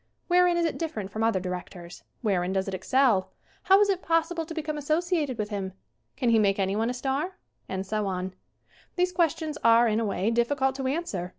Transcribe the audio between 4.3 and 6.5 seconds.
to become associated with him? Can he